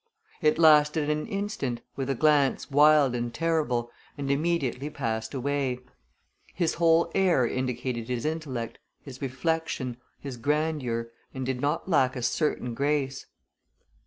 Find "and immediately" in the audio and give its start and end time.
4.17-4.89